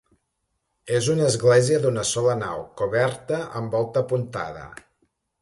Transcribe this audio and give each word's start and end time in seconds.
És 0.99 1.09
una 1.15 1.27
església 1.31 1.77
d'una 1.83 2.05
sola 2.13 2.35
nau 2.39 2.65
coberta 2.81 3.39
amb 3.61 3.79
volta 3.79 4.05
apuntada. 4.07 4.67